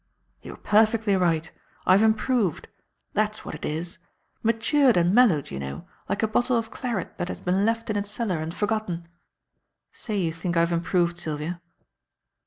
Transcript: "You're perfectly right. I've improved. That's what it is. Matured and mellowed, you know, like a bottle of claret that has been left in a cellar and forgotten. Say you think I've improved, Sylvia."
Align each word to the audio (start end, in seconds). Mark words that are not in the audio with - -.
"You're 0.41 0.57
perfectly 0.57 1.15
right. 1.15 1.51
I've 1.85 2.01
improved. 2.01 2.67
That's 3.13 3.45
what 3.45 3.53
it 3.53 3.63
is. 3.63 3.99
Matured 4.41 4.97
and 4.97 5.13
mellowed, 5.13 5.51
you 5.51 5.59
know, 5.59 5.87
like 6.09 6.23
a 6.23 6.27
bottle 6.27 6.57
of 6.57 6.71
claret 6.71 7.19
that 7.19 7.27
has 7.27 7.39
been 7.39 7.65
left 7.65 7.87
in 7.87 7.95
a 7.95 8.03
cellar 8.03 8.39
and 8.39 8.51
forgotten. 8.51 9.07
Say 9.91 10.17
you 10.17 10.33
think 10.33 10.57
I've 10.57 10.71
improved, 10.71 11.19
Sylvia." 11.19 11.61